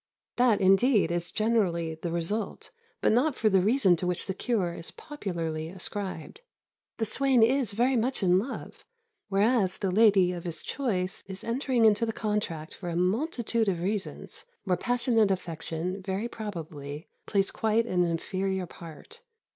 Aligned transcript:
That, 0.37 0.59
indeed, 0.61 1.11
is 1.11 1.29
generally 1.29 1.93
the 1.93 2.11
result, 2.11 2.71
but 3.01 3.11
not 3.11 3.35
for 3.35 3.51
the 3.51 3.61
reason 3.61 3.95
to 3.97 4.07
which 4.07 4.25
the 4.25 4.33
cure 4.33 4.73
is 4.73 4.89
popularly 4.89 5.69
ascribed. 5.69 6.41
The 6.97 7.05
swain 7.05 7.43
is 7.43 7.73
very 7.73 7.95
much 7.95 8.23
in 8.23 8.39
love, 8.39 8.83
whereas 9.29 9.77
the 9.77 9.91
lady 9.91 10.31
of 10.31 10.45
his 10.45 10.63
choice 10.63 11.23
is 11.27 11.43
entering 11.43 11.85
into 11.85 12.07
the 12.07 12.13
contract 12.13 12.73
for 12.73 12.89
a 12.89 12.95
multitude 12.95 13.69
of 13.69 13.83
reasons, 13.83 14.45
where 14.63 14.75
passionate 14.75 15.29
affection, 15.29 16.01
very 16.01 16.27
probably, 16.27 17.07
plays 17.27 17.51
quite 17.51 17.85
an 17.85 18.03
inferior 18.03 18.65
part. 18.65 19.21